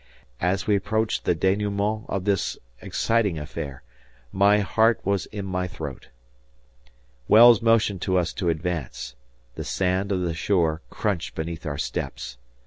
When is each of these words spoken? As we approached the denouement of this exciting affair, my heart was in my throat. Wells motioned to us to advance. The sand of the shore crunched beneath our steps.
As 0.39 0.65
we 0.65 0.75
approached 0.75 1.25
the 1.25 1.35
denouement 1.35 2.07
of 2.09 2.25
this 2.25 2.57
exciting 2.81 3.37
affair, 3.37 3.83
my 4.31 4.57
heart 4.57 4.99
was 5.05 5.27
in 5.27 5.45
my 5.45 5.67
throat. 5.67 6.09
Wells 7.27 7.61
motioned 7.61 8.01
to 8.01 8.17
us 8.17 8.33
to 8.33 8.49
advance. 8.49 9.13
The 9.53 9.63
sand 9.63 10.11
of 10.11 10.21
the 10.21 10.33
shore 10.33 10.81
crunched 10.89 11.35
beneath 11.35 11.67
our 11.67 11.77
steps. 11.77 12.39